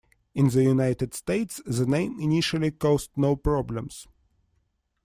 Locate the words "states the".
1.13-1.85